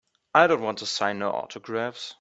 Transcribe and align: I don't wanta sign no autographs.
I 0.33 0.47
don't 0.47 0.63
wanta 0.63 0.87
sign 0.87 1.19
no 1.19 1.29
autographs. 1.29 2.09